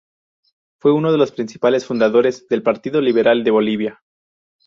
Fue 0.79 0.91
uno 0.93 1.11
de 1.11 1.19
los 1.19 1.31
principales 1.31 1.85
fundadores 1.85 2.47
del 2.47 2.63
Partido 2.63 3.01
Liberal 3.01 3.43
de 3.43 3.51
Bolivia. 3.51 4.01